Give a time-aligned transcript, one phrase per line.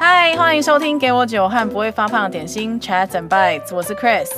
[0.00, 4.28] 嗨，欢迎收听《给我酒和不会发胖的点心》Chats and Bites，我是 Chris，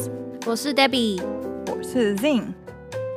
[0.46, 1.23] 我是 Debbie，
[1.67, 2.45] 我是 Zing。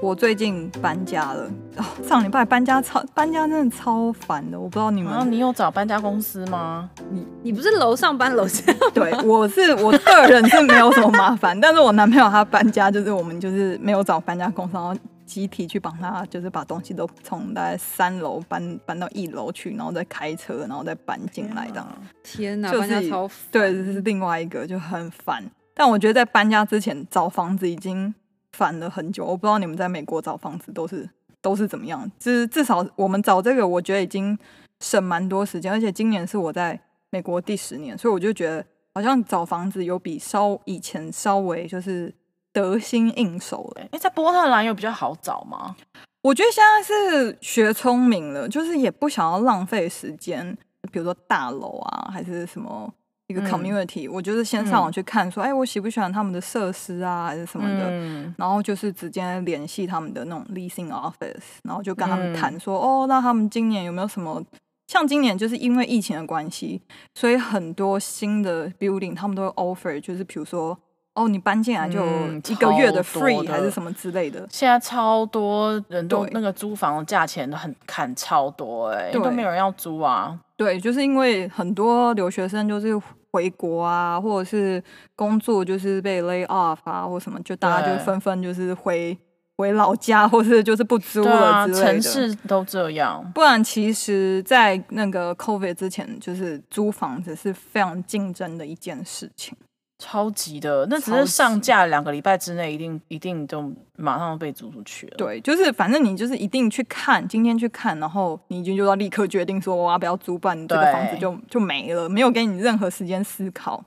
[0.01, 5.09] 我最近搬家了，哦，上礼拜搬家超搬家真的超烦的，我不知道你们。
[5.09, 6.89] 然后你有找搬家公司吗？
[7.09, 8.71] 你你不是楼上搬楼下？
[8.93, 14.93] 对，我是我个人是没有什么麻烦，但是我男朋友他搬家，就是我们就是没有找搬家公司，然后
[15.25, 21.87] 集体去帮他，就是把东西都从大概三楼搬搬到一楼去，然后再开车，然后再搬进来这样。
[22.23, 23.37] 天哪，就是、搬家超烦。
[23.51, 25.43] 对，这是另外一个就很烦。
[25.73, 28.13] 但我觉得在搬家之前找房子已经。
[28.57, 31.09] 烦了很久，我不知道你们在美国找房子都是
[31.41, 32.09] 都是怎么样。
[32.17, 34.39] 至至少我们找这个，我觉得已经
[34.79, 42.15] 省蛮多时间，而且今年是我在美国第十年，所以我就觉得好像找房子有比稍以前稍微就是
[42.55, 43.85] 得心应手了。
[43.91, 45.75] 哎，在波特兰有比较好找吗？
[46.23, 50.57] 我觉得现在是学聪明了，就是也不想要浪费时间，
[50.91, 52.91] 比如说大楼啊，还是什么。
[53.27, 64.43] 一个 community，、嗯、我就是先上网去看，说，哎、我喜不喜欢他们的设施啊，还是什么的，嗯、然后就是直接联系他们的那种 leasing office，然后就跟他们谈说，嗯、哦，那他们今年有没有什么？
[64.85, 66.79] 像今年就是因为疫情的关系，
[67.15, 70.77] 所以很多新的 building 他们都会 offer，就是比如说，
[71.15, 72.05] 哦，你搬进来就
[72.47, 74.45] 一个月的 free 的还是什么之类的。
[74.49, 80.37] 现在超多人都那个租房的价钱都很砍超多、欸，哎，都没有人要租啊。
[80.57, 82.89] 对，就是因为很多留学生就是
[83.31, 84.81] 回国啊，或者是
[85.15, 89.17] 工作就是被 lay off 啊，或什么，就大家就纷纷就是回
[89.57, 91.85] 回老家，或是就是不租了之类的。
[91.85, 93.29] 啊，城市都这样。
[93.33, 99.55] 不然，其实，在那个 COVID 之前，就是租房子是非常竞争的一件事情。
[99.97, 105.15] 超级的，那只是上架两个礼拜之内，一定一定就马上被租出去了。
[105.17, 113.83] 对，就是反正你就是一定去看，今天去看，然后你已经就要立刻决定说我要不要租，不然你这个房子就就没了，没有给你任何时间思考。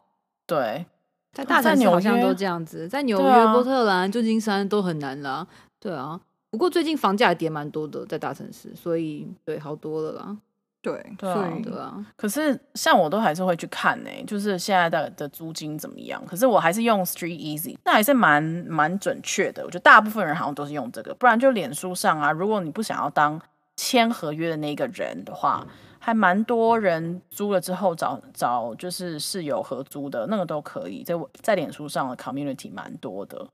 [0.46, 0.86] 对，
[1.32, 5.47] 在大城市好像都这样子，在纽约、啊、波特兰、旧金山都很难啦。
[5.78, 6.18] 对啊，
[6.50, 10.36] 不过最近房价也跌蛮多的，在大城市，所以对好多了啦。
[10.81, 12.06] 对，对啊，所以对啊。
[12.16, 16.22] 可是像我都还是会去看呢、欸，就是现在的的租金怎么样？
[16.25, 19.65] 可是我还是用 Street Easy，那还是蛮蛮准确的。
[19.65, 23.41] 我觉得大部分人好像都是用这个，不然就脸书上啊，如果你不想要当
[23.77, 25.66] 签合约的那个人的话，
[25.99, 33.47] 还蛮多人租了之后找找就是室友合租的那个都可以，在在脸书上的 Community 蛮多的。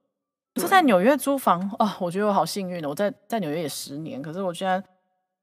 [0.60, 4.84] 是在纽约租房哦，我觉得我好幸运的，我在在纽约也十年，可是我现在。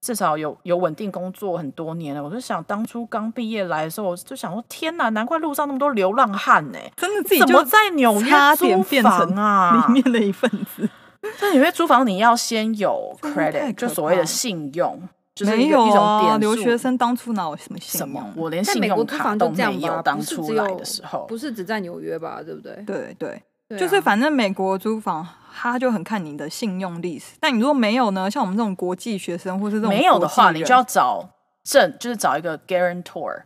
[0.01, 6.79] 至少有有稳定工作很多年了，我就想当初刚毕业来的时候，我就想说天哪，难怪路上那么多流浪汉呢！
[6.97, 9.85] 真的自己怎么在纽约租房啊？
[9.87, 10.89] 里面的一份子，
[11.39, 14.99] 在纽约租房你要先有 credit，就所谓的信用，
[15.35, 16.35] 就是没有啊。
[16.39, 18.33] 留学生当初哪有什么信用？
[18.35, 20.01] 我连信用卡都没有。
[20.01, 22.41] 当初来的时候，不是只在纽约吧？
[22.43, 22.83] 对不对？
[22.87, 23.39] 对对。
[23.77, 27.33] 就是反正美国租房，他就很看你的信用历史。
[27.39, 28.29] 但你如果没有呢？
[28.29, 31.29] 像我们这种国际学生，或是这种没有的话，你就要找
[31.63, 33.41] 证，就是找一个 guarantor，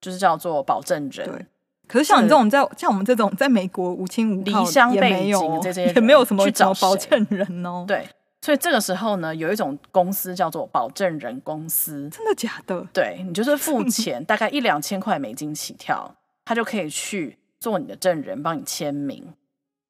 [0.00, 1.28] 就是叫做保证人。
[1.28, 1.46] 对。
[1.88, 7.84] 可是像你这种在像我们这种在美国无亲无靠，离乡背井这些， 也没有什么去找保证人哦。
[7.86, 8.08] 对。
[8.40, 12.08] 所以这个时候呢，有一种公司叫做保证人公司。
[12.10, 12.84] 真的假的？
[12.92, 16.12] 对，你就是付钱， 大概一两千块美金起跳，
[16.44, 19.32] 他就可以去做你的证人，帮你签名。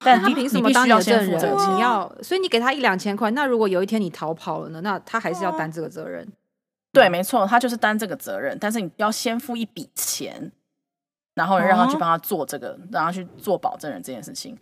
[0.03, 1.39] 但他凭什么当你的证人？
[1.75, 3.31] 你要，所以你给他一两千块。
[3.31, 4.81] 那如果有一天你逃跑了呢？
[4.81, 6.27] 那他还是要担这个责任。
[6.91, 8.57] 对，没错，他就是担这个责任。
[8.59, 10.51] 但是你要先付一笔钱，
[11.35, 14.57] 然后让他去帮他做这个，让他去做保证人这件事情。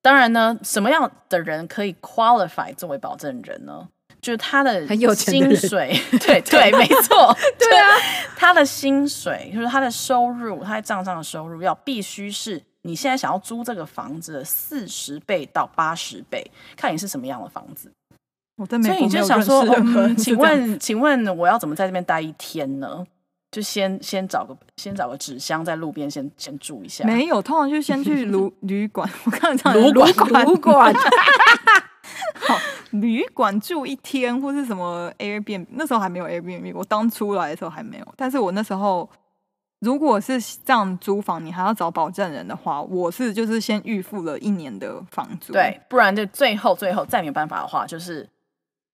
[0.00, 3.88] 当然呢，什么样的人可以 qualify 作为保证人呢？
[4.20, 7.90] 就是他的薪水， 对对，没错，对啊，
[8.36, 12.62] 他的薪水就是他的收入，他在账上的收入要必须是。
[12.86, 16.44] 你现在想要租这个房子的四十倍到八十倍，
[16.76, 17.90] 看你是什么样的房子。
[18.56, 23.04] 我在美国，所以你就想说，嗯、请问，请问我要怎么在这边待一天呢？
[23.50, 27.04] 就先先找个先找个纸箱在路边先先住一下。
[27.06, 29.08] 没有，通常就先去 旅旅馆。
[29.24, 30.94] 我看这样旅馆旅馆，
[32.46, 32.58] 好，
[32.90, 38.06] 旅馆住一天或是什么 Airbnb，那时候还没有 Airbnb，我刚出来的时候还没有。
[38.14, 39.08] 但是我那时候。
[39.84, 48.28] 如果是这样租房，你还要找保证人的话，我是就是先预付了一年的房租，对，不然就最后最后再没有办法的话，就是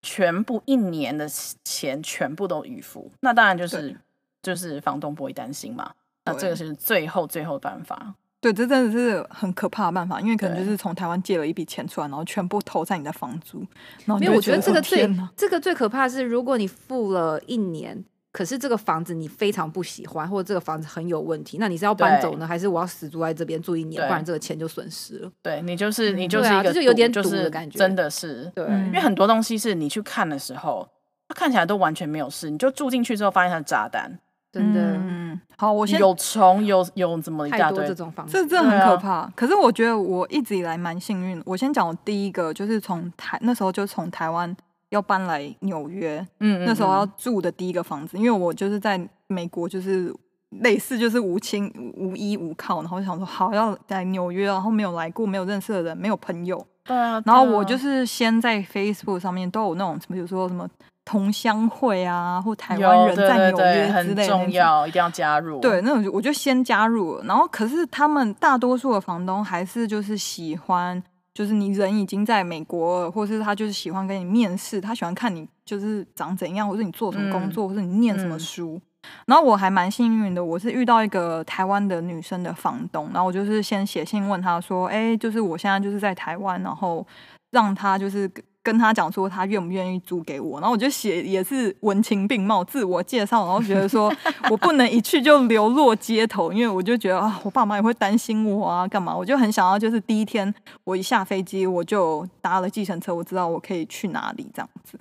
[0.02, 1.28] 全部一年的
[1.62, 3.10] 钱全部都预付。
[3.20, 3.96] 那当然就是
[4.42, 5.92] 就是房东不会担心嘛。
[6.24, 8.14] 那这个是最后最后的办法。
[8.40, 13.58] 对，这真的是很可怕的办法，因为可能就是从台湾借了一笔钱出来，然后全部投在你的房租。
[14.04, 18.04] 然后没有，我觉得这个最这个最可怕的是，如果你付了一年。
[18.32, 25.32] 可是这个房子你非常不喜欢，或者这个房子很有问题，那你是要搬走呢，还是我要死住在这边住一年，不然这个钱就损失了？
[25.42, 30.88] 对，你就是你就是一个、嗯啊、就有点赌的感觉，真的是对、嗯，因为很多东西是你去看的时候，
[31.28, 34.20] 它看起来都完全没有事，你就住进去之后发现它是炸弹，
[34.52, 34.80] 真的。
[34.80, 39.32] 嗯，好，我先有虫，有有怎么一大堆这种房子，这真的很可怕、啊。
[39.34, 41.42] 可是我觉得我一直以来蛮幸运。
[41.44, 44.56] 我先讲我第一个，就是从台那时候就从台湾。
[44.90, 50.12] 要搬来纽约，嗯，那时候要住的第一个房子，因为我就是在美国，就是
[50.60, 60.68] 类似就是无亲无依无靠，然后就想说好要在纽约，然后没有来过，没有认识的人，没有朋友，对啊，然后我就是先在 Facebook 上面都有那种什么，比如说什么
[61.04, 65.60] 同乡会啊，或台湾人在纽约之类的，很重要，一定要加入。
[65.60, 71.00] 对，那种我就先加入了，然后可是他们大多数的房东还是就是喜欢。
[71.40, 78.74] 就是你人已经在美国了，或是他就是喜欢跟你面试，他喜欢看你就是长怎样，或是你做什么工作，嗯、或是你念什么书。
[78.74, 87.06] 嗯、然后我还蛮幸运的，我是遇到一个台湾的女生的房东，然后我就是先写信问他说，哎、欸，就是我现在就是在台湾，然后
[87.52, 88.30] 让他就是。
[88.62, 94.12] 跟他讲说他愿不愿意租给我，然后我就写也是文情并茂，自我介绍，然后觉得说
[94.50, 99.16] 我不能一去就流落街头，因为我就觉得啊，我爸妈也会担心我啊，干嘛？
[99.16, 100.54] 我就很想要，就是第一天
[100.84, 104.98] 我一下飞机，我就搭了计程车，我知道我可以去哪里这样子。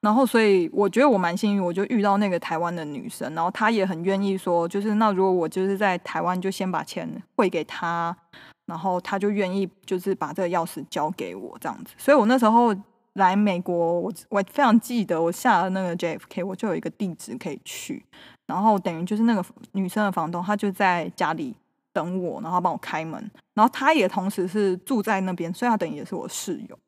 [0.00, 8.16] 然后所以我觉得我蛮幸运，我就遇到那个台湾的女生，然后她也很愿意说，就是那如果我就是在台湾就先把钱汇给她。
[8.68, 12.68] 然后他就愿意，就是把这个钥匙交给我这样子，所以我那时候
[13.14, 18.04] 来美国，我我非常记得，我下了那个 JFK，我就有一个地址可以去，
[18.46, 19.42] 然后等于就是那个
[19.72, 21.56] 女生的房东，她就在家里
[21.94, 23.18] 等我，然后帮我开门，
[23.54, 26.78] 然后她也同时是住在那边，所以她等于也是我室友，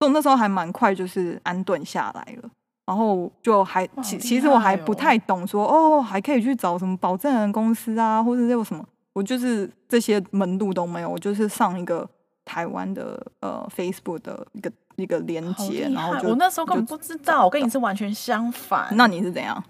[0.00, 2.50] 以我那时候还蛮快就是安顿下来了，
[2.88, 8.82] 然后就还其、哦、其实我还不太懂说哦，还可以去找什么保证人公司啊，或者是有什么。
[9.12, 12.08] 我就是这些门路都没有，我就是上一个
[12.46, 18.88] 台湾的呃 Facebook 的一个一个连接，然后就我那时候根本不知道，我跟你是完全相反。
[18.92, 19.62] 那你是怎样？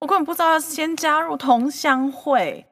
[0.00, 2.66] 我根本不知道要先加入同乡会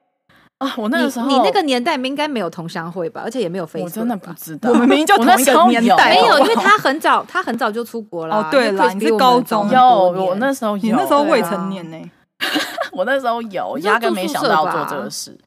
[0.61, 0.75] 啊！
[0.77, 3.23] 我那个时候，你，你那个年代应该没有同乡会吧？
[3.25, 4.71] 而且也没有 Facebook，我真的不知道。
[4.71, 8.37] 我们明明就同一个年代，没有，因为他很早，他很早就出国了。
[8.37, 9.81] 哦，对了，你是高中有，
[10.13, 12.11] 我那时候有，你那时候未成年呢、欸。
[12.93, 15.39] 我那时候有，压根没想到做这个事。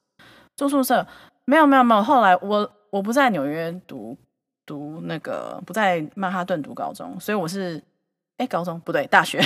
[0.55, 1.05] 住宿舍
[1.45, 4.17] 没有没有没有，后来我我不在纽约读
[4.65, 7.81] 读那个不在曼哈顿读高中，所以我是
[8.37, 9.39] 哎高中不对大学，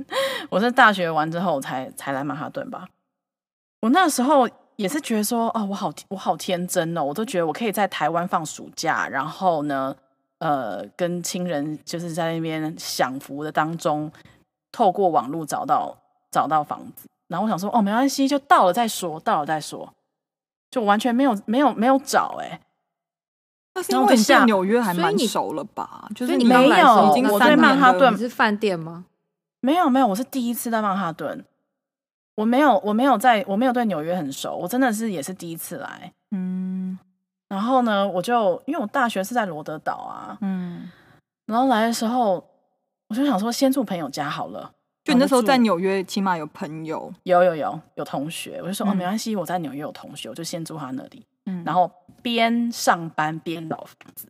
[0.50, 2.86] 我是大学完之后才才来曼哈顿吧。
[3.80, 9.94] 我那时候也是觉得说哦，我好我好天真哦，我都觉得我可以在台湾放暑假，然后呢
[10.38, 14.10] 呃跟亲人就是在那边享福的当中，
[14.72, 15.96] 透过网络找到
[16.30, 19.92] 找到房子，然后我想说哦没关系，就到了再说，到了再说。
[20.70, 22.60] 就完全没有没有没有找哎、欸，
[23.76, 26.08] 那是因为你在纽约还蛮熟了吧？
[26.16, 29.04] 就是你没有，我在曼哈顿是饭店吗？
[29.60, 31.44] 没有没有，我是第一次在曼哈顿，
[32.34, 36.12] 我没有我没有在我没有对纽约很熟，我真的是也是第一次来。
[36.30, 36.98] 嗯，
[37.48, 40.90] 然后呢，我就因为我大学是在罗德岛啊，嗯，
[41.46, 42.44] 然后来的时候
[43.08, 44.72] 我就想说先住朋友家好了。
[45.04, 51.90] 就你那时候在纽约，起码有朋友，有有有有同学，我就说、嗯、哦，没关系，我在纽约有同学，我就先住他那里，嗯，然后
[52.22, 54.26] 边上班边找房子，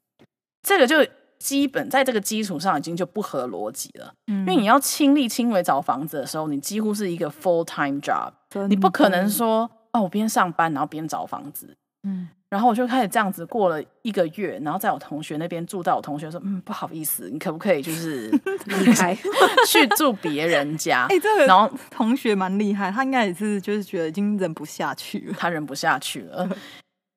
[0.62, 0.96] 这个就
[1.44, 8.32] 基本在这个基础上已经就不合逻辑了，嗯，因为你要亲力亲为找房子的时候，你几乎是一个 full time job，
[8.68, 12.28] 你不可能说哦，我边上班然后边找房子，嗯。
[12.50, 18.30] 然后我就开始这样子过了一个月，然后在我同学那边住到我同学说：“嗯，不好意思，你可不可以就是
[18.66, 19.12] 离开。
[19.66, 26.48] 去住别人家？” 哎、欸，这个然后同学蛮厉害，他应该也是就是觉得已经忍不下去了，他忍不下去了。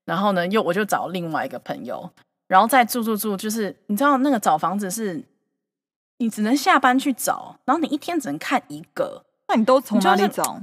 [0.06, 2.10] 然后呢，又我就找另外一个朋友，
[2.48, 5.24] 然后再住住住，就是你知道那个找房子是，
[6.18, 10.62] 你只能下班去找，然后你一天只能看一个，那你都从哪里找？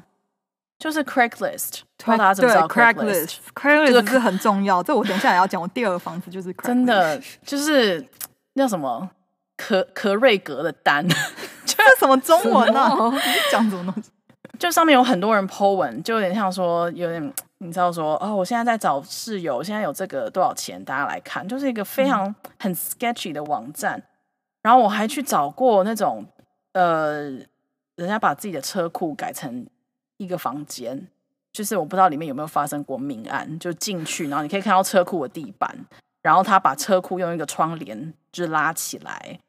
[0.76, 5.62] 就是 Craigslist，大家怎么知道 Craigslist？Craigslist 这个是很重要，这我等一下也要讲。
[5.62, 8.04] 我第二个房子就是 真的就是
[8.54, 9.08] 那什么
[9.56, 11.06] 可可瑞格的单，
[11.64, 12.90] 这是什么中文啊？
[13.52, 14.10] 讲什么东西？
[14.58, 17.32] 就上面有很多人 po 文，就有点像说，有点
[17.64, 20.84] 你知道说，哦，我现在在找室友，现在有这个多少钱？
[20.84, 24.02] 大家来看，就是一个非常很 sketchy 的网站。
[24.62, 26.24] 然后我还去找过那种
[26.72, 27.30] 呃，
[27.96, 29.66] 人家把自己的车库改成。
[30.16, 31.08] 一个房间，
[31.52, 35.76] 就是我不知道里面有没有发生过命案，就进去，然后你可以看到车库的地板，
[36.22, 39.40] 然后他把车库用一个窗帘就拉起来，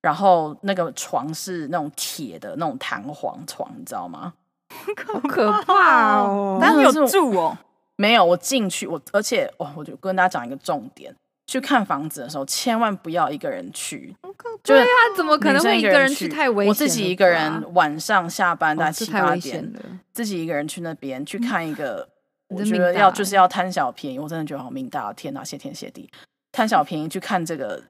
[0.00, 4.32] 然后那个床是那种铁的那种弹簧床，你知道吗？
[5.06, 6.58] 好可怕哦！
[6.60, 7.56] 但你有住哦？
[7.96, 11.14] 没有，我进去我，而且哦，我就跟大家讲一个重点。
[11.46, 14.16] 去看房子的时候，千万不要一个人去。
[14.62, 16.26] 对啊，怎么可能会一个人去？
[16.26, 16.68] 太危险。
[16.70, 19.70] 我自己一个人晚上下班大概七八点，
[20.10, 22.08] 自己一个人去那边去看一个，
[22.48, 24.18] 我觉得要就是要贪小便宜。
[24.18, 26.10] 我真的觉得好命大，天哪，谢天谢地，
[26.50, 27.80] 贪小便宜去看这个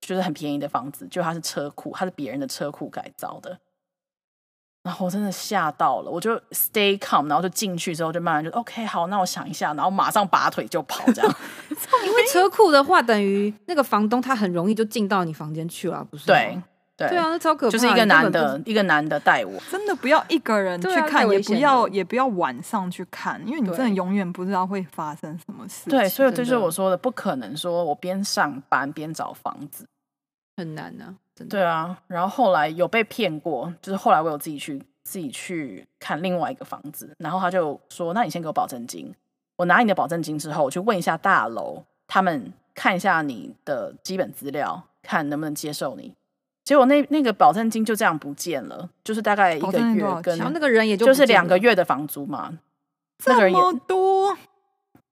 [0.00, 3.58] 就是很便宜的房子，就它是车库，它是别人的车库改造的。
[4.82, 11.36] 然后我真的吓到了，我就 stay calm，然后就进去之后就慢慢就 OK 好，那我想一下，然后马上拔腿就跑这样。
[12.04, 16.26] 因为车库的话，等于那个房东他很容易就进到你房间去了，不是？
[16.26, 16.60] 对
[16.96, 17.70] 对对啊，那超可怕。
[17.70, 25.88] 就是一个男的，一个男的带我，真的不要一个人去看，也不要也不要晚上去看，因为你真的永远不知道会发生什么事。
[25.88, 29.86] 对，所以这就是我说的，不可能说我边上班边找房子，
[30.56, 31.14] 很难呢。
[31.48, 39.14] 对啊，然后后来有被骗过，就是后来我有自己去自己去看另外一个房子，然后他就说：“那你先给我保证金，
[39.56, 46.14] 我拿你的保证金之后，我去问一下大楼，他们看一下你的基本资料，看能不能接受你。”
[46.64, 52.56] 结果那那个保证金就这样不见了，就是大概一个月跟那个人也就就是两个月的房租嘛，
[53.26, 54.36] 那个人也多。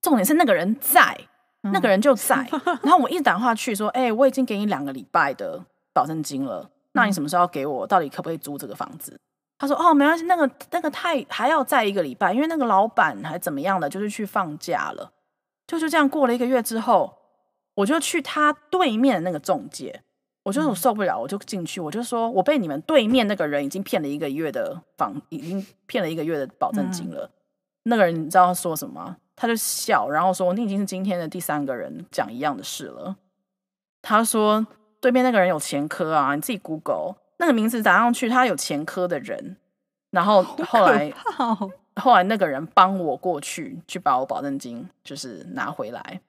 [0.01, 1.19] 重点是那个人在，
[1.63, 2.37] 那个人就 在，
[2.83, 7.87] 然后我一打电话去说：“哎，我已经给你两个礼拜的。”保证金了，那你什么时候要给我？
[7.87, 9.19] 到底可不可以租这个房子？
[9.59, 15.13] 他说：“哦，没关系，那个那个太还要再一个礼拜，因为那个老板还怎么样的，就是去放假了。”
[15.69, 17.15] 就就这样过了一个月之后，
[17.75, 20.03] 我就去他对面的那个中介，
[20.45, 27.27] 我就我受不了，我就进去，我就说我被你们对面那个人已经骗了一个月的房，已经骗了一个月的保证金了。
[27.27, 27.31] 嗯、
[27.83, 29.15] 那个人你知道他说什么？
[29.37, 33.17] 他就笑，然后说：“你已经是今天的第三个人讲一样的事了。”
[34.01, 34.67] 他说。
[35.01, 36.35] 对面那个人有前科啊！
[36.35, 39.57] 你自己 Google 那个名字打上去，他有前科的人。
[40.11, 46.21] 然后后来，哦、后来那个人帮我过去，去把我保证金就是拿回来。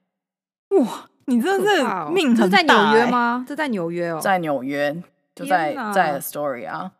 [0.69, 2.49] 哇，你真的是命很大、欸！
[2.49, 3.45] 这在纽约吗？
[3.47, 4.95] 这在纽约哦，在纽约，
[5.35, 6.91] 就在在 a story 啊。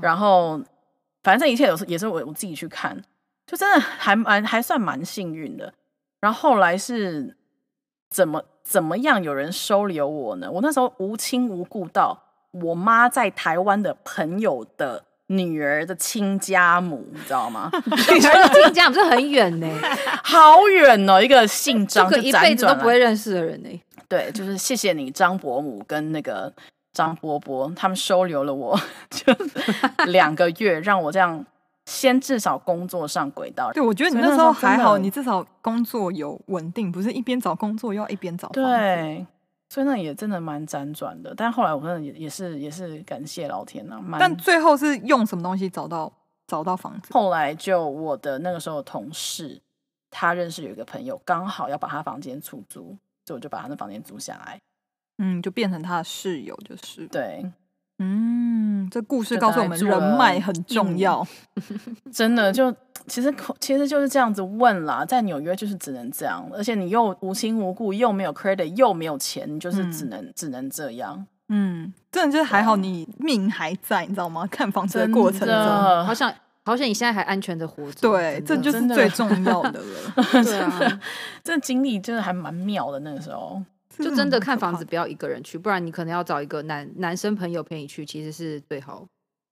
[0.00, 0.62] 然后，
[1.22, 3.02] 反正这一切都是也是我我自己去看，
[3.46, 5.74] 就真的还蛮还算蛮幸运的。
[6.20, 7.36] 然后后来是
[8.08, 8.42] 怎么？
[8.64, 10.50] 怎么样有人收留我呢？
[10.50, 12.18] 我那时候无亲无故到
[12.50, 17.70] 我妈在台湾的朋友的女儿的亲家母，你知道吗？
[17.86, 19.68] 女儿的亲家母是很远呢，
[20.24, 21.22] 好远哦！
[21.22, 23.82] 一个姓张，一辈子都不会认识的人呢。
[24.08, 26.52] 对，就是谢谢你张伯母跟那个
[26.92, 28.78] 张伯伯，他们收留了我，
[29.10, 29.34] 就
[30.06, 31.44] 两个月，让我这样。
[31.86, 33.70] 先至少工作上轨道。
[33.72, 38.48] 对，我觉得你那时候还好，你至少工作有稳定，不是一边找工作又要一边找。
[38.48, 39.26] 对，
[39.68, 41.34] 所以那也真的蛮辗转的。
[41.34, 44.02] 但后来我真的也也是也是感谢老天呐。
[44.18, 46.12] 但最后是用什么东西找到
[46.46, 47.12] 找到房子？
[47.12, 49.60] 后来就我的那个时候的同事，
[50.10, 54.60] 他认识有一个朋友，刚好要把他房间出租，所以我就把他的房间租下来。
[55.18, 57.44] 嗯，就变成他的室友，就是对。
[57.98, 61.24] 嗯，这故事告诉我们人脉很重要，
[62.12, 62.74] 真的就
[63.06, 71.24] 其实其实就是这样子问啦，在纽约就是只能这样，而且你又无亲无故，又没有 credit，又没有钱，你就是只能、嗯、只能这样。
[71.48, 74.46] 嗯，真的就是还好你命还在，你知道吗？
[74.50, 76.32] 看房子的过程中，好想
[76.64, 80.24] 好想你现在还安全的活着，对，这就是最重要的了。
[80.42, 81.00] 对啊，
[81.44, 83.62] 这经历真的还蛮妙的，那个时候。
[83.98, 89.04] 就真的看房子不要一个人去，不然你可能要找一个男男生朋友陪你去，其实是最好。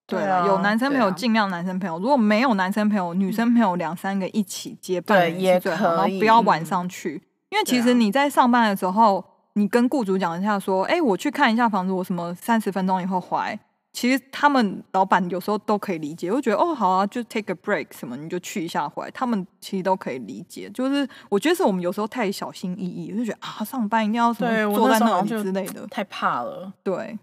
[0.07, 6.63] 对啊，有男生朋友尽量男生朋友，如果没有男生朋友，女生朋友两三个一起结伴也最好，然后不要晚。
[6.65, 13.59] 上去，因为其实你在上班的时候，你跟雇主讲一下说，哎，我去看一下房子，我什么三十分钟以后回来。
[13.93, 20.71] 其实他们老板有时候都可以理解，我觉得哦好啊，就 take a break 什么，你就去一下回来，他们其实都可以理解。
[20.71, 26.73] 就是我觉得是我们有时候太小心翼翼，就觉得啊上班一定要什么坐在那里之类的，太怕了。
[26.83, 27.19] 对，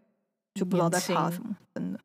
[0.54, 2.00] 就不知道在怕什么，真的。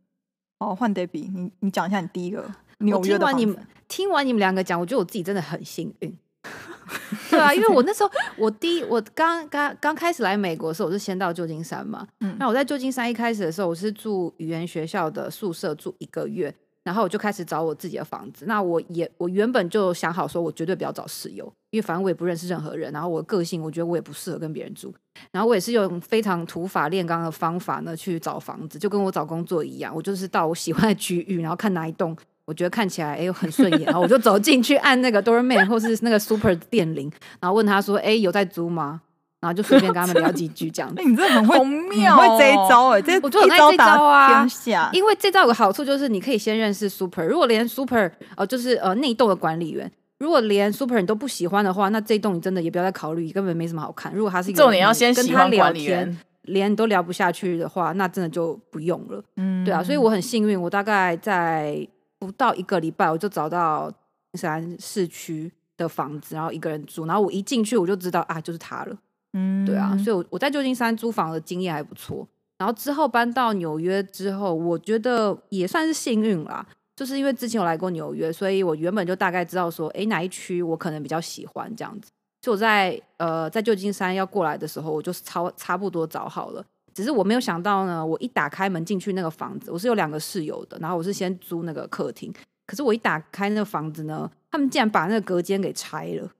[0.59, 3.19] 哦，换 Debbie，你你讲一下你第一个纽约的。
[3.19, 6.19] 听完你们听完你们两个讲，我觉得我自己真的很幸运。
[7.31, 12.07] 对啊，因为我那时候我第一我刚刚刚开始来美国的时候，我是先到旧金山嘛。
[12.21, 18.45] 嗯，那我在旧金山一开始的时候，我是住语言学校的宿舍住一个月，然后我就开始找我自己的房子。
[18.47, 22.93] 那我也我原本就想好说，我绝对不要找室友，因为反正我也不认识任何人。
[22.93, 24.95] 然后我个性，我觉得我也不适合跟别人住。
[25.33, 32.15] 然后我也是用非常土法炼钢的方法呢去找房子，就跟我找工作一样，我就是到我喜欢的区域，然后看哪一栋。
[32.47, 37.11] 我觉得看起来哎很顺眼，然后我就走进去按那个 doorman 或是那个 super 电铃，
[37.41, 39.01] 然后问他说哎有在租吗？
[39.41, 40.95] 然后就随便跟他们聊几句这样子。
[41.03, 44.89] 那你真的很会，妙、哦，会这一招哎、欸，这我觉得这一招啊，天下。
[44.95, 54.11] 因为这招有个好处就是你可以先认识 super，如果连 super 呃就是呃那一栋的管理员，如果连 super 你都不喜欢的话，那这一栋你真的也不要再考虑，根本没什么好看。
[54.15, 59.23] 如果他是一个重点要先喜欢管理员，连你都聊不下去的话，那真的就不用了。
[59.37, 61.87] 嗯，对啊，所以我很幸运，我大概在
[62.25, 63.93] 不到一个礼拜我就找到
[64.35, 68.97] 山市区的房子，然后一个人住，然后我一进去我就知道啊，就是他了。
[69.33, 72.27] 嗯，对啊，所以我我在旧金山租房的经验还不错。
[72.57, 76.65] 然后之后搬到纽约之后，我觉得也算是幸运啦，
[76.95, 82.11] 就是因为之前有来过纽约，所以我原本就大概知道说，哎，哪一区我可能比较喜欢这样子。
[82.41, 86.65] 就我在呃在旧金山要过来的时候，我就差差不多找好了。
[86.95, 92.33] 只是我没有想到呢，我一打开门进去那个房子，我是有两个室友的，然后我是先租那个客厅。
[92.67, 96.31] 可是我一打开那个房子呢，他们竟然把那个隔间给拆了。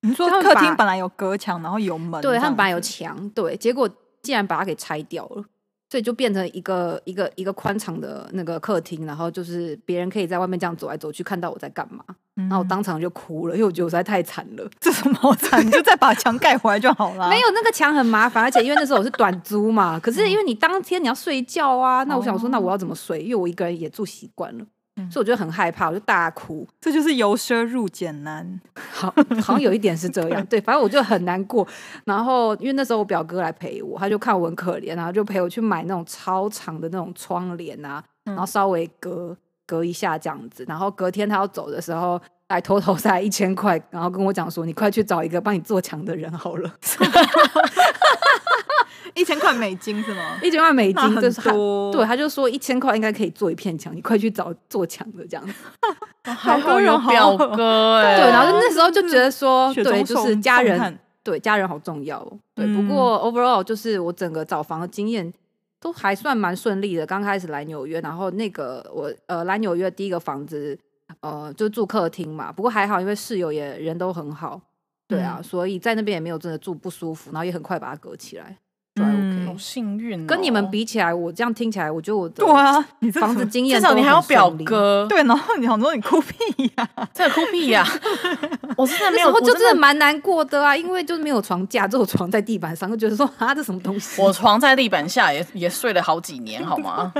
[0.00, 3.88] 你说 客厅本来有隔墙，然后有门，对，他们本来有墙，对，结果
[4.20, 5.44] 竟然把它给拆掉了，
[5.92, 12.02] 所以就变成一个一个一个宽敞的那个客厅，然后就是别人可以在外面这样走来走去，看到我在干嘛，
[12.36, 15.62] 嗯、然后我当场就哭了，因为我觉得我实在太惨了，这什么好惨？
[15.62, 17.28] 你就再把墙盖回来就好了。
[17.28, 23.20] 没有那个墙很麻烦，而且因为那时候我是短租嘛，可是因为你当天你要睡觉啊，那我想说，那我要怎么睡？
[23.20, 24.64] 因为我一个人也住习惯了。
[25.10, 26.66] 所以我觉得很害怕，我就大哭。
[26.80, 28.60] 这就是由奢入俭难，
[28.92, 30.44] 好，好像有一点是这样。
[30.46, 31.66] 对，反正我就很难过。
[32.04, 40.64] 然后因为那时候我表哥来陪我，他就看我很可怜，然后就陪我去买那种超长的那种窗帘啊，然后稍微隔隔一下这样子。
[40.68, 46.70] 然后隔天他要走的时候，来偷偷塞一千块，然后跟我讲说：“你快去找一个帮你做墙的人好了。”
[49.14, 50.38] 一千块美金是吗？
[50.42, 51.52] 一千块美金就是他，
[51.92, 55.54] 对，他就说一千块应该可以做一片墙，你快去找做墙的这样子。
[56.24, 62.24] 还好有表哥哎，对，然后那时候就觉得说，对，就是家人，对，家人好重要。
[62.54, 65.32] 对，不过 overall 就是我整个找房的经验
[65.80, 67.04] 都还算蛮顺利的。
[67.04, 70.78] 刚开始来纽约，然后那个我呃来纽约第一个房子
[71.20, 74.60] 呃就住客厅嘛，不过还好，因为室友也人都很好，
[75.08, 78.56] 对啊，所以在那边也没有真的住不舒服，然后也很快把它隔起来。
[79.58, 80.26] 幸运。
[80.26, 86.36] 跟你们比起来，我这样听起来，我觉得我的对啊，你房子经验至少你还有表哥，对，然后你好多你哭屁
[86.76, 87.86] 呀， 真的哭屁呀！
[88.76, 94.20] 我真的没有，我就真的蛮难过的啊，因为就是没有床架，只有床在地板上，就觉得说啊，这什么东西？
[94.20, 97.12] 我床在地板下也也睡了好几年，好吗？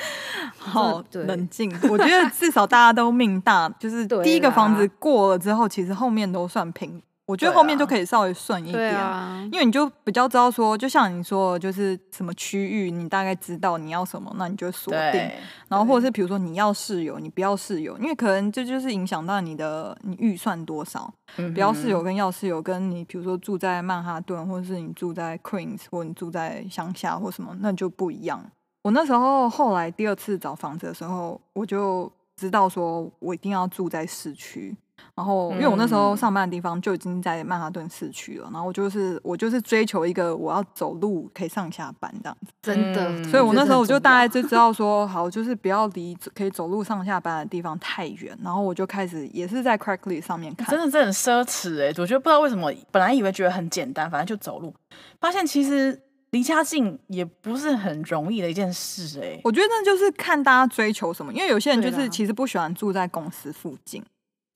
[0.58, 1.70] 好，冷静。
[1.88, 7.00] 我觉得至少大家都命大，就是第一个房子过了之后，其实后面都算平。
[7.30, 15.30] 我觉得后面就可以稍微顺一点，啊、因为你就比较知道说，就像你说，就是什么区域，你大概知道你要什么，那你就锁定。
[15.68, 21.12] 然后或者是比如说你要室友，你不要室友，因为可能这就是影响到你的你预算多少。
[21.36, 28.44] 嗯、不要室友跟要室友，跟你比如说住在曼哈顿，或者是你住在 Queens，或者你住在乡下或什么，那就不一样。
[28.82, 34.76] 我那时候后来第二次找房子的时候，我就知道说我一定要住在市区。
[35.14, 43.24] 然后，因为我那时候上班的地方就已经在曼哈顿市区了，然后我就是我就是追求一个我要走路可以上下班这样子，真的。
[43.24, 48.36] 所以我那时候我就大概就知道说，好，就是不要离可以走路上下班的地方太远。
[48.42, 54.74] 然后我就开始也是在 Craigslist 上面看，真的是很奢侈哎、欸，我觉得不知道为什么，本来以为觉得很简单，反正就走路，
[55.20, 59.40] 发现其实离家近也不是很容易的一件事哎、欸。
[59.44, 64.02] 我觉得那就是看大家追求什么，因为有些人就是其实不喜欢住在公司附近。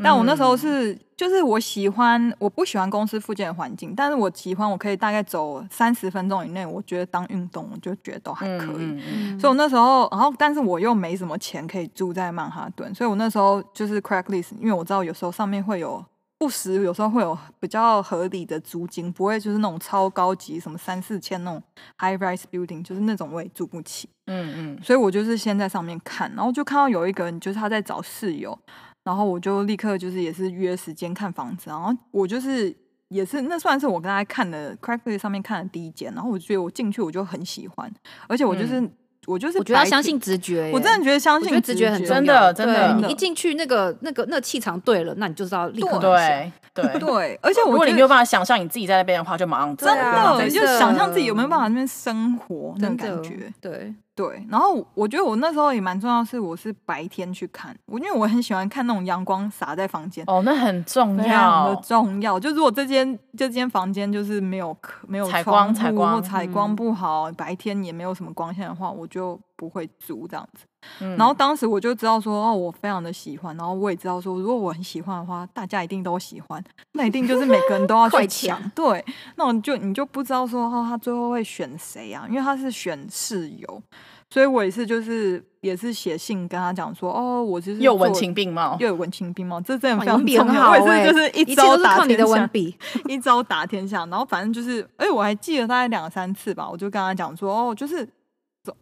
[0.02, 9.38] 但我那时候是，就是我喜欢，我不喜欢公司附近的环境，但是我喜欢，我可以大概走三十分钟以内，我觉得当运动，我就觉得都还可以。
[9.38, 16.04] 所以我那时候，然后但是我又没什么钱可以住在曼哈顿，所以我那时候就是 Craigslist，因为我知道有时候上面会有
[16.38, 21.62] 不时，有时候会有比较合理的租金，不会就是那种超高级，什么三四千那种
[21.98, 24.08] high rise building，就是那种我也住不起。
[24.26, 28.58] 嗯嗯，所以我就是先在上面看，然后就看到有一个人，就是他在找室友。
[29.04, 32.74] 然后我就立刻就是也是约时间看房子，然后我就是
[33.08, 37.92] 也是那算是我跟他看的 Craigslist 上面看的第一间，然后我觉得我进去我就很喜欢，
[38.26, 38.90] 而且我就是、嗯、
[39.26, 46.50] 我就是我觉得要相信直觉，我真的觉得相信直觉很真的真的，你一进去那个那个那个气场对了，那你就知道立刻对。
[46.74, 53.52] 对 对，而且我如果你没有办法想象你自己在那边的话，就马上真的就想象自己有没有办法在那边生活那种感觉。
[53.60, 60.24] 对对，然后我觉得我那时候也蛮重要，是我是白天去看，我因为我很喜欢看那种阳光洒在房间。
[60.28, 62.38] 哦，那很重要，非常的重要。
[62.38, 64.76] 就如果这间这间房间就是没有
[65.08, 70.64] 没有采光采光或采光不好，白天也没有什么光线的话，我就不会租这样子。
[71.00, 78.70] 嗯、然后当时我就知道说，哦，我非常的喜欢，然后我也知道说，如果我很喜欢的话，大家一定都喜欢，那一定就是每个人都要去抢。
[78.70, 79.04] 对，
[79.36, 82.26] 那我就你就不知道说，哦，他最后会选谁啊？
[82.28, 83.82] 因为他是选室友。
[84.30, 90.70] 所以我也是，就是也是写信跟他讲说，哦，我就是又文情并茂，又有文情并茂，这真的非常重要。
[90.70, 92.76] 我也是，就是一招打天下，一,
[93.14, 93.98] 一招打天下。
[94.06, 98.08] 然后反正就是，哎、欸，我还记得大概两三次吧，我就跟他讲说，哦，就是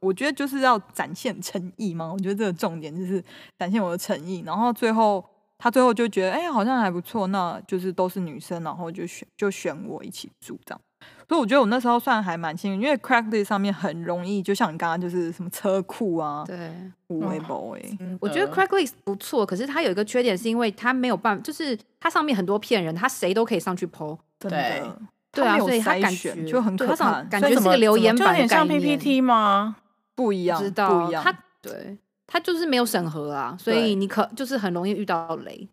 [0.01, 2.13] 我觉得就是要展现诚意嘛。
[2.13, 3.23] 我觉得这个重点就是
[3.59, 4.43] 展现我的诚意。
[4.47, 5.25] 然后最后
[5.59, 10.81] 他最后就觉得，哎、欸，好像还不错，那就是都是女生，然后就选就选我一起住这样。
[11.29, 16.71] 所以我觉得我那时候算还蛮幸运，因为 Craigslist 上面很容易，就像你刚刚就是什么车库啊，对，
[17.09, 24.83] 无微博哎，我觉得 Craigslist 不错，可是它有一个缺点，是因为它没有办法，就是它上面很多骗人，它谁都可以上去 po，对
[25.33, 29.77] 对啊，所以他感觉就很可怕，感觉是个留言板，有点像 PPT 吗？
[30.15, 35.69] 不一样，知道不一样，他对他就是没有审核啊，所以你可就是很容易遇到雷。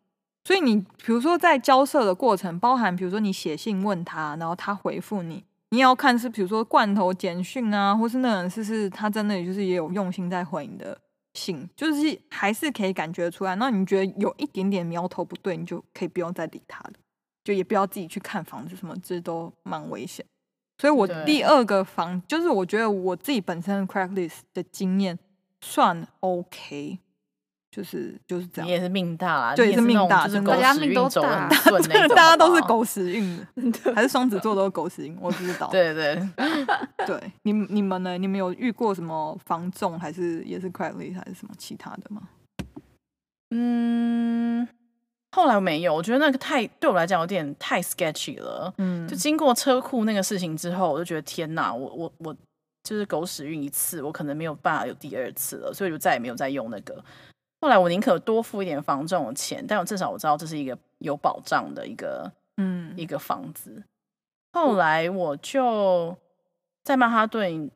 [0.45, 10.97] 所以你比如说在交涉的过程，包含比如说你写信问他，然后他回复你，你也要看是比如说罐头简讯啊，或是那种是是他真的就是也有用心在回你的
[11.33, 13.55] 信，就是还是可以感觉出来。
[13.57, 16.93] 那你觉得有一点点苗头不对，你就可以不用再理他的，
[17.43, 20.25] 就也不要自己去看房子什么，这都蛮危险。
[20.77, 25.17] 所以我第二个房就是我觉得我自己本身 Craigslist 的经验
[25.61, 26.99] 算 OK。
[27.71, 33.45] 就是就是这样，你也是命大啊，对，是命大，就是 狗屎运走很顺，大家都是狗屎运，
[33.93, 35.67] 还是双子座都是狗屎运，我不知道。
[35.71, 36.19] 对对
[37.05, 38.17] 对，你你们呢？
[38.17, 42.23] 你们有遇过什么房仲，还是也是 Craigslist 还是什么其他的吗？
[43.51, 44.67] 嗯，
[45.31, 48.73] 后来没有，我觉得那个太对我来讲有点太 sketchy 了。
[48.77, 52.35] 嗯，就经过车库那个事情之后，我就觉得天哪，我我我
[52.83, 57.03] 就是狗屎运一次，我可能没有办法有第二次了，所以就再也没有再用那个。
[57.61, 63.83] 后来我宁可多付一点房仲的钱，但我至少我知道这是一个有保障的一个，嗯，一个房子。
[64.53, 66.17] 后来我就
[66.83, 67.69] 在曼哈顿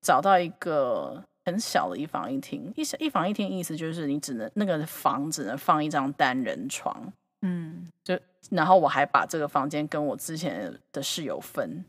[0.00, 8.18] 找到一个很小的一房一厅，一一房一厅意思就是你只能那个房只能放一张单人床，嗯，就
[8.50, 11.84] 然后我还把这个房间跟我之前的室友分。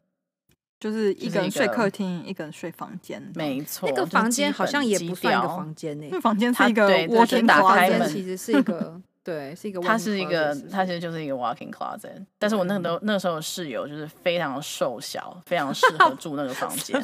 [0.80, 3.22] 就是一个人睡客厅，一个人睡房间。
[3.36, 6.08] 没错，那个房间好像也不算一个房间呢。
[6.10, 9.80] 那房间是一个对，它是打开门其实是一个，对，是一个。
[9.82, 12.26] 它是一个，它其实就是一个 walking closet。
[12.38, 17.02] 但是我那个都那个时候室友就是非常瘦小，非常适 合住那个房间。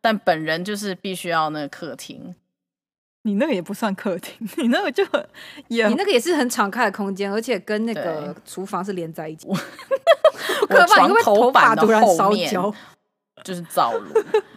[0.00, 2.34] 但本人就是必须要那个客厅。
[3.22, 5.02] 你那个也不算客厅， 你那个就
[5.68, 9.48] 也，你那个也是很敞开的空间，而且跟那个厨房是连在一起。
[10.68, 12.52] 我床头板的后面。
[13.42, 14.10] 就是灶炉，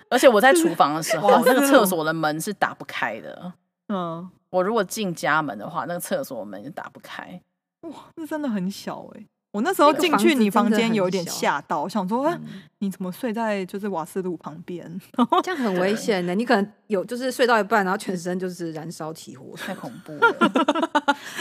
[0.09, 3.51] 而且我在厨房的时候，那个厕所的门是打不开的。
[3.89, 7.41] 嗯，我如果进家门的话，那个厕所门就打不开。
[7.81, 9.25] 哇，那真的很小哎！
[9.51, 12.39] 我那时候进去你房间有点吓到，我想说，哎，
[12.79, 14.99] 你怎么睡在就是瓦斯炉旁边？
[15.41, 20.35] 这样很危险的，你可能有就是睡到一半，然后全身就是燃烧起火，太恐怖了。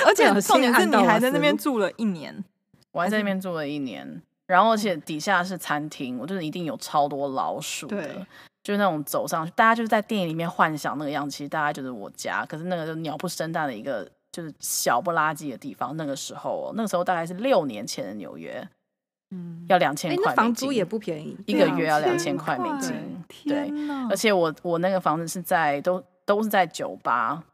[0.06, 2.44] 而且重点是你还在那边住了一年，
[2.92, 4.22] 我还在那边住了一年。
[4.46, 8.26] 然后，而且底下是餐厅，我觉得一定有超多老鼠的，对
[8.66, 15.96] 就是那种走上去，大家就是在电影里面幻想那个样子，其实大概就是我家，可是那个就鸟不生蛋的一个就是小不拉几的地方。
[15.96, 18.68] 那个时候，那个时候大概是六年前的纽约，
[19.30, 23.70] 嗯，要两千块房租也不便宜，一个月要两千块美金，对，
[24.10, 27.44] 而且我我那个房子是在都都是在酒吧，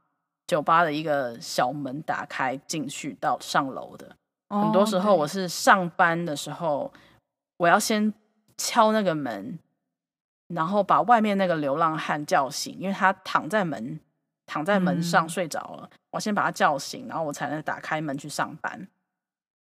[0.46, 4.16] 酒吧的一个小门打开进去到上楼的。
[4.48, 6.90] 很多时候我是上班的时候，
[7.58, 8.14] 我要先
[8.56, 9.58] 敲那个门，
[10.54, 13.98] 然后把外面那个流浪汉叫醒，因为他躺在门
[14.46, 15.88] 躺在门上睡着了。
[15.90, 18.88] 嗯、我先把他叫醒，然后我才能打开门去上班。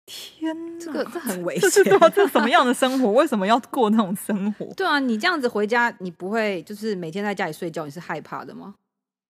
[0.05, 3.11] 天哪，这个这很危险， 这是这是什么 样的生活？
[3.11, 4.65] 为什么要过那种生活？
[4.75, 8.75] 对啊，你这样子回家，你不会就是每天在家里睡觉，你是害怕的吗？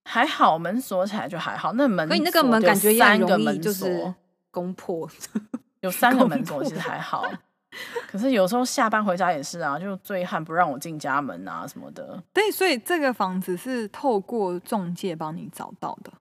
[0.05, 1.73] 还好，门锁起来就还好。
[1.73, 4.13] 那门，可你那个门感觉也很容易就是。
[4.49, 5.07] 攻破
[5.81, 7.23] 有三个门锁，其实还好。
[8.07, 12.21] 可是有时候下班回家也是啊，就醉汉不让我进家门啊什么的。
[12.33, 16.11] 对，所以这个房子是透过中介帮你找到的。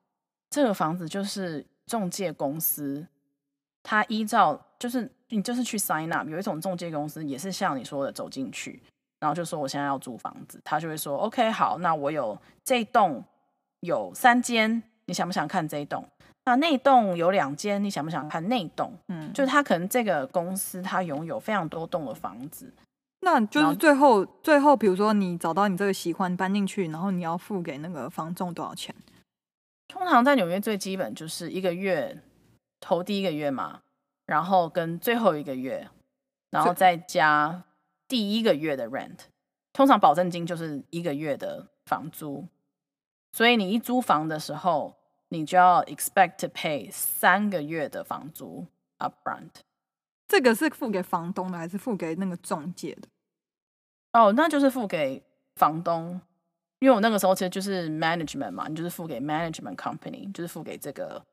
[0.50, 3.06] 这个房子就是中介公司，
[3.82, 8.82] 他依照就是你就是去 sign up，有一种中介公司也是像你说的走进去，
[9.20, 13.22] 然后就说我现在要租房子，他就会说 OK 好，那我有这栋
[13.80, 16.06] 有三间，你想不想看这一栋？
[16.46, 18.92] 那那栋有两间，你想不想看那栋？
[19.08, 22.72] 嗯，就是他可能这个公司他拥有非常多栋的房子，
[23.20, 28.94] 那就是最后最后，比如说你找到你这个喜欢搬进去，然后你要付给那个房仲多少钱？
[29.88, 32.22] 通常在纽约最基本就是一个月
[32.80, 33.80] 头第一个月嘛，
[34.26, 35.88] 然后跟最后一个月，
[36.50, 37.64] 然后再加
[38.08, 39.18] 第一个月的 rent。
[39.72, 42.46] 通常保证金就是一个月的房租，
[43.32, 44.95] 所以你一租房的时候，
[45.28, 48.66] 你就要 expect to pay 三个月的房租
[48.98, 49.50] upfront。
[50.28, 53.08] 这个是付给房东的，还是付给那个中介的？
[54.12, 55.22] 哦，那就是付给
[55.54, 56.20] 房东，
[56.80, 61.24] 因为我那个时候其实就是 management 嘛，你就是付给 management company，就是付给这个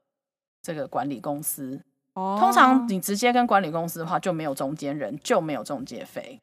[0.61, 1.81] 这个管理公司。
[2.13, 6.39] 哦，通常你直接跟管理公司的话，就没有中间人，就没有中介费。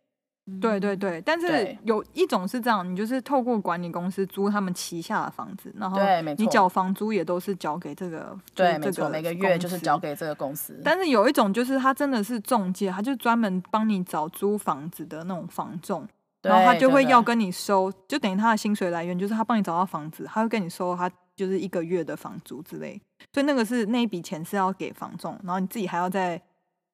[0.61, 6.01] 对对对，但是有一种是这样，你就是透过管理公司租他们旗下的房子，然后
[6.37, 10.81] 你缴房租也都是交给这个，对，没错，每个月就是交给这个公司。
[10.85, 16.05] 但是有一种就是他真的是中介，他就专门帮你找租房子的那种房仲，
[16.43, 23.01] 然后他就会要跟你收，就等于他的薪水来源就是他帮你找到房子，他会跟你收他就是一个月的房租之类，
[23.33, 26.43] 所以那个是那一笔钱是要给房仲，然后你自己还要再。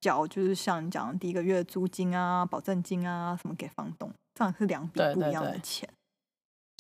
[0.00, 5.88] 缴就是像你讲的第一个月租金啊、保证金啊什么给房东，这样是两笔不一样的钱。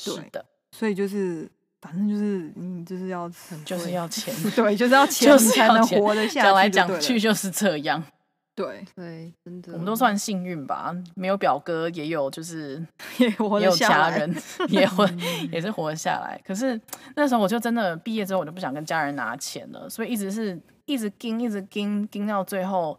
[0.04, 1.50] 对，对，对，的，所以就是
[1.80, 3.28] 反正就是你就是要
[3.64, 6.46] 就是要钱，对，就是要 钱才能活得下去。
[6.46, 8.02] 讲来讲去就是这样。
[8.56, 12.82] 对对，真的，我们都算幸运吧，没有表哥，也有就是
[13.18, 14.34] 也活也有家人，
[14.68, 15.06] 也活
[15.52, 16.40] 也是活下来。
[16.42, 16.80] 可是
[17.16, 22.98] 那时候我就真的毕业之后，我就不想跟家人拿钱了，所以一直是一直盯，一直盯，盯到最后。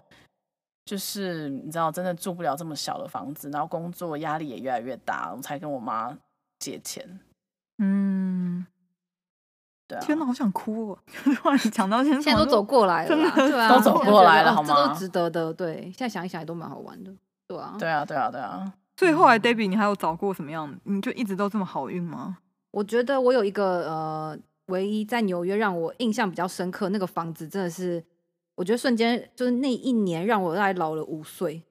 [0.87, 6.17] 就是你知道，真的住不了这么小的房子，然后工作压力也越来越大，我才跟我妈
[6.59, 7.19] 借钱。
[7.79, 8.65] 嗯，
[9.85, 10.01] 对啊。
[10.01, 10.99] 天哪，好想哭哦！
[11.35, 14.73] 突然讲到现在，现在都走过来了，真的，对啊，都走过来了，好吗？
[14.73, 15.53] 这都值得的。
[15.53, 17.13] 对，现在想一想也都蛮好玩的，
[17.49, 18.73] 对啊，对啊，对啊，对啊。
[18.95, 20.73] 所以后来，Debbie，你还有找过什么样？
[20.85, 22.37] 你就一直都这么好运吗？
[22.71, 28.03] 我觉得我有一个呃，唯一在纽约让我印象比较深刻那个房子，真的是。
[28.57, 31.61] 我觉得瞬间就是那一年让我大概老了五岁，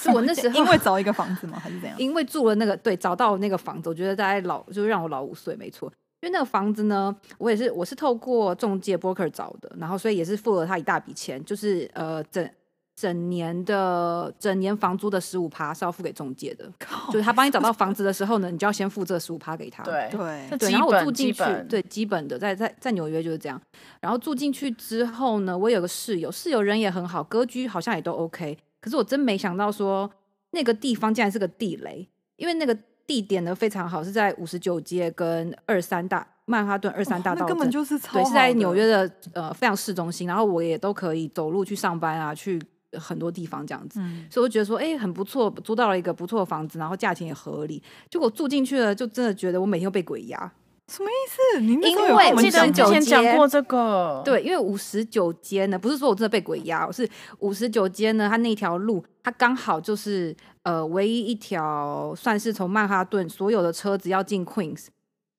[0.00, 1.58] 是我那时候因为找一个房子吗？
[1.58, 1.96] 还是怎样？
[1.96, 5.88] 因为住了那个对，找到那个房子，我觉得大概老就是让我老五岁，没错。
[6.22, 12.50] 因为那个房子呢，我也是我是透过中介 broker 找的，然后所以也是付了他一大笔钱，就是呃整
[12.96, 16.70] 整年的整年房租的十五趴是要付给中介的，
[17.10, 19.82] 就是他帮你找到房子的时候呢，你就要先付这十五趴给他。
[19.82, 23.60] 对对对，然后我住进去，对基本的在在在纽约就是这样。
[24.00, 28.56] 然后住进去之后呢，我有个室友，室友人也很好，格局好像也都 OK。
[28.80, 30.08] 可是我真没想到说
[30.52, 32.76] 那个地方竟然是个地雷，因为那个
[33.06, 40.28] 地点呢非常好，是在五十九街跟二三大曼哈顿二三大道，哦，根本就是超对，是在纽约的呃非常市中心。
[40.28, 42.60] 然后我也都可以走路去上班啊，去
[42.98, 44.00] 很多地方这样子。
[44.00, 47.82] 嗯，所以我觉得说，哎，很不错，租到了一个不错的房子，然后价钱也合理。
[48.10, 50.52] 结果住进去了，就真的觉得我每天都被鬼压。
[50.86, 51.60] 什么意思？
[51.62, 64.88] 你因为我记得你之前讲过这个，对，因为五十九街呢，不是说我真的被鬼压，我是五十九街呢，它那条路，它刚好就是呃，唯一一条算是从曼哈顿所有的车子要进 Queens，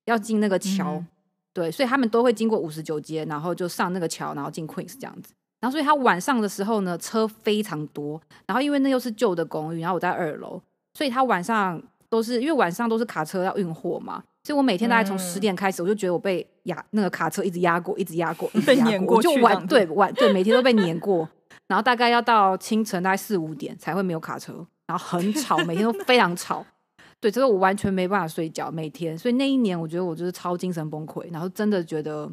[0.06, 1.08] 要进那个桥，嗯、
[1.54, 5.32] 对，所以他们都会经过五十九街，然后就上那个桥，然后进 Queens 这样子。
[5.65, 10.62] 然后所以他晚上的时候呢，车非常多，然后因为那又是旧的公寓，然后我在二楼，
[10.93, 14.23] 所以他晚上都是因为晚上都是卡车要运货嘛。
[14.43, 21.28] 所以我每天大概从十点开始，我就觉得我被压那个卡车一直压过，一直压过，一直压过，碾过我就晚对晚对每天都被碾过，
[21.67, 26.63] 然后大概要到清晨大概四五点才会没有卡车，然后很吵，每天都非常吵，
[27.19, 32.32] 对，这个我完全没办法睡觉，每天，所以那一年我觉得我就是超精神崩溃，然后真的觉得，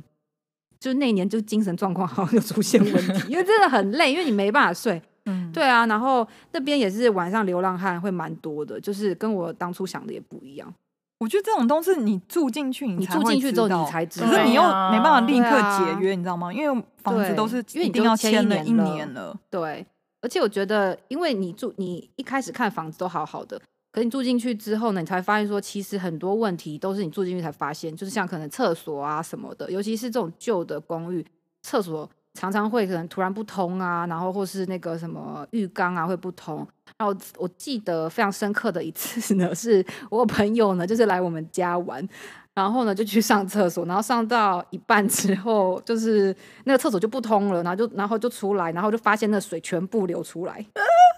[0.83, 10.75] 就那一年就精神状况好像就出现问题， 因为真的很累，因为你没办法睡，嗯，对啊，然后那边也是晚上流浪汉会蛮多的，就是跟我当初想的也不一样。
[11.21, 16.53] 我觉得这种东西你住进去，你住进去之后你才知道，可是你又没办法立刻解约，你知道吗？
[16.53, 19.39] 因为房子都是一定要签了一年了。
[19.49, 19.87] 对，
[20.21, 23.61] 而且我觉得，因为你住，你一开始看房子都好好的，
[23.93, 31.25] 可你住进去之后呢，你才发现说，其实很多问题都是你住进去才发现，就是像可能厕所啊什么的，尤其是这种旧的公寓，
[31.63, 32.09] 厕所。
[32.35, 36.67] 常常会可能突然不通啊，然后或是那个什么浴缸啊会不通。
[36.97, 42.09] 然后我记得非常深刻的一次呢，是我朋友呢就是来我们家玩，
[42.55, 50.65] 然后呢就去上厕所，然后上到一半之后，就是那个厕所就不通了，然后就然后就出来，然后就发现那水全部流出来。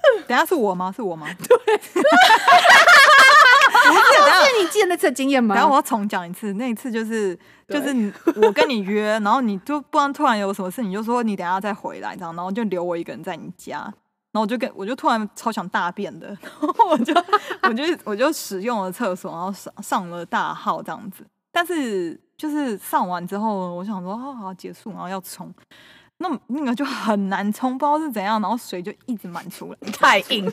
[0.29, 0.93] 等下是我吗？
[0.95, 1.27] 是我吗？
[1.39, 1.57] 对。
[3.85, 3.93] 不
[4.47, 5.55] 是你记得那次经验吗？
[5.55, 7.39] 然后我要重讲一次，那一次就是
[7.69, 13.79] 就是我跟你约，然后你就不然突然有什么事，你就说你等下再回来这样，然后就留我一个人在你家，
[14.33, 16.29] 然后我就跟我就突然超想大便的，
[16.61, 17.15] 然后我就
[17.63, 25.53] 我就我就使用了厕所，然后上上了大号这样子，但是就是上完之后，我想说，好好结束，然后要冲，
[26.19, 30.51] 那那个就很难冲，不知道是怎样，然后水就一直满出来， 太硬，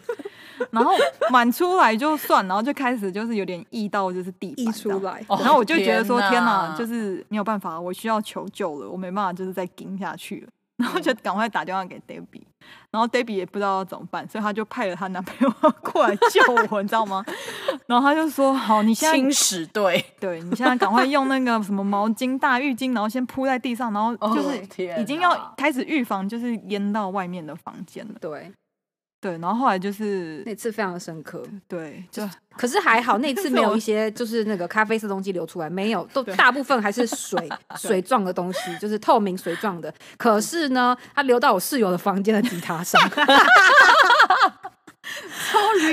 [0.72, 0.92] 然后
[1.30, 10.48] 满出来就算，然后就开始就是有点溢到就是地溢出来，然后我就觉得说，天哪，就是没有办法，我需要求救了，我没办法，就是再顶下去了。
[10.82, 12.44] 然后就赶快打电话给 Debbie，
[12.90, 16.42] 然后 Debbie 也不知道要怎么办，所以他就派了她男朋友 过来救
[16.72, 17.24] 我，你知道吗？
[17.86, 24.58] 然后他就说：“好，你现在清屎对，对你现在赶快用那个什么毛巾、大浴巾，然后先铺在地上，然后就是
[25.00, 28.52] 已经要开始预防，就是淹到外面的房间了。”对。
[29.22, 39.94] 对，然后后来就是那次非常的深刻，对，就可是还好那次 没有一些就是那个咖啡色东西流出来，没有，都大部分还是水 水状的东西，就是透明水状的。
[40.18, 43.00] 可是呢，它流到我室友的房间的吉他上，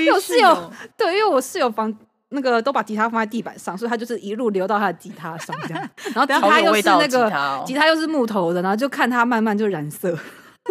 [0.03, 1.95] 有室友对，因为我室友房
[2.29, 5.89] 那个都把吉他放在地板上，所以他就是一路流到他的吉他上这样。
[6.15, 10.17] 然后吉他又是那个吉他又是木头的，然后就看它慢慢就染色。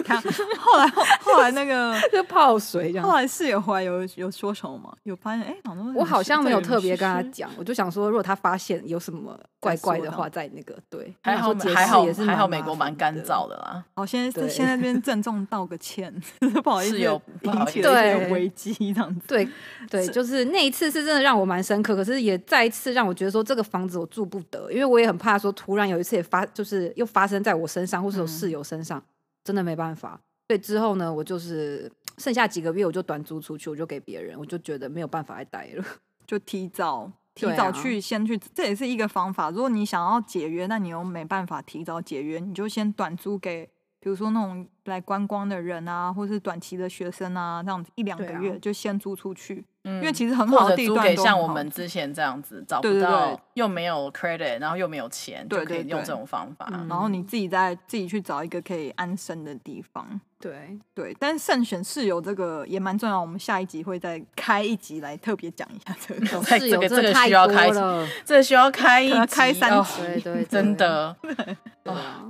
[0.02, 0.20] 看，
[0.58, 3.06] 后来后后来那个 就泡水这样。
[3.06, 4.92] 后来室友回来有有说什么吗？
[5.04, 13.84] 有发现哎，好像我好像没有特别跟他讲，我就想说，如果他发现有什么怪怪的话，在那个对，还好还好还好，美国蛮干燥的啦。
[13.94, 16.14] 好，现在现在这边 郑重道个歉，
[16.62, 19.26] 不好意思，有引起了一些危机这样子。
[19.26, 19.48] 对
[19.90, 29.02] 对，就是那一次是真的让我蛮深刻，可是也再一次让我觉得说这个房子我住不得，因为我也很怕说突然有一次也发，就是又发生在我身上，或是我室友身上。
[29.48, 35.82] 真的没办法，所以之后呢，我就是剩下几个月，我就短租出去，我就给别人，我就觉得没有办法再待了，
[36.28, 39.48] 就提早提早去先去，这也是一个方法。
[39.48, 43.64] 如果你想要解约，那你又没办法提早解约，你就先短租给，
[43.98, 49.64] 比如说那种来观光的人啊，或是短期的学生啊，这样子一两个月就先租出去。
[49.84, 56.68] 因为其实很好的地段，像我们之前这样子找不到，又没有 credit，然后又没有钱，就可以用这种方法。
[56.86, 60.20] 然后你自己再自己去找一个可以安身的地方。
[60.38, 66.42] 对对，但是慎选室友这个也蛮重要，我们下一集会再开一集来特别讲一下这个。
[66.58, 67.70] 室友这个需要开，
[68.26, 71.16] 这个需要开一开三集，对 对，真的。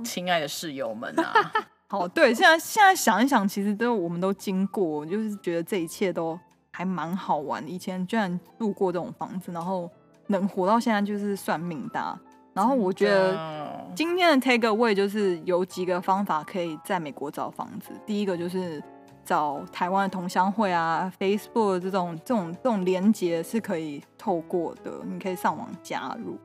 [0.01, 1.51] 亲爱的室友们啊，
[1.89, 6.39] 好，对，现在现在想一想，其实都我们都经过，就是觉得这一切都。
[6.71, 9.89] 还蛮好玩，以前居然住过这种房子，然后
[10.27, 12.17] 能活到现在就是算命大。
[12.53, 17.91] 然后我觉得今天的 take away 就是有几个方法可以在美国找房子。
[18.05, 18.81] 第一个就是
[19.25, 26.37] 找台湾的同乡会啊，Facebook 这种这种这种连接是可以透过的，你可以上网加入。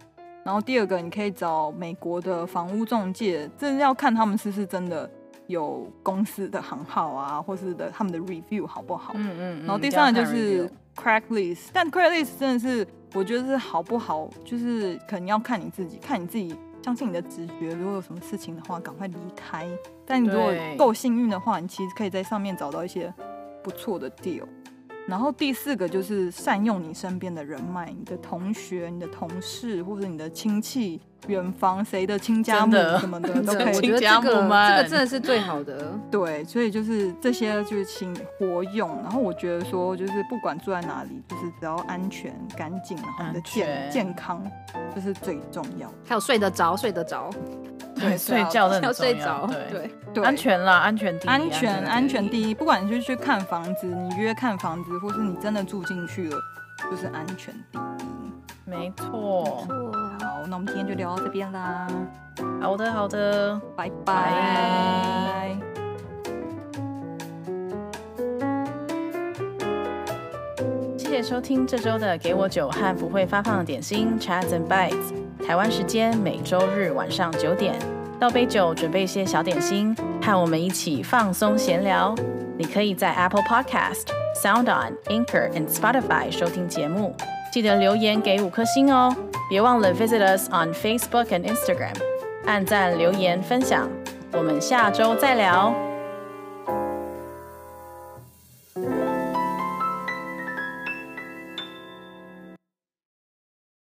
[0.42, 5.08] 然后第二个你可以找美国的房屋中介，这要看他们是不是真的。
[5.46, 9.12] 有公司的行号啊，或是的他们的 review 好不好？
[9.16, 9.58] 嗯嗯。
[9.60, 17.70] 然后第三个就是 Craigslist，但 Craigslist 真的是我觉得是好不好，就是可能要看你自己，看你自己相信你的直觉。
[17.74, 19.68] 如果有什么事情的话，赶快离开。
[20.06, 23.12] 但你如果够幸运的话，你其实可以在上面找到一些
[23.62, 24.44] 不错的 deal。
[25.06, 31.00] 然后第四个就是善用你身边的人脉，你的同学、你的同事或者你的亲戚。
[31.26, 35.92] 远房谁的亲家母什么的 都可以，我觉得这个这个真的是最好的。
[36.10, 38.88] 对，所以就是这些就是请活用。
[39.02, 44.42] 然后我觉得说，就是不管住在哪里，就是只要安全、干净，然后你的健健康，
[44.94, 45.94] 就是最重要的。
[46.06, 47.30] 还有睡得着，睡得着。
[47.96, 49.48] 对，睡觉真的要睡着。
[49.70, 52.54] 对对，安全啦，安全第一，安全安全第一。
[52.54, 56.36] 不管你是去看房子，你约看房子，或是你真的住进去了，
[56.90, 57.80] 就是安全第一。
[58.66, 59.66] 没错。
[60.20, 61.86] 那我们今天就聊到这边啦。
[62.60, 65.56] 好的，好的，拜拜。
[70.96, 75.12] 谢谢收听这周的《给我酒和不会发放的点心 Chats and Bites》。
[75.46, 77.74] 台湾时间每周日晚上九点，
[78.18, 82.14] 倒杯酒，准备一些小点心，和我们一起放松闲聊。
[82.56, 84.06] 你可以在 Apple Podcast、
[84.42, 87.14] Sound On、Anchor and Spotify 收听节目。
[87.54, 89.14] 记得留言给五颗星哦！
[89.48, 91.94] 别忘了 visit us on Facebook and Instagram，
[92.46, 93.88] 按赞、留言、分享。
[94.32, 95.72] 我们下周再聊。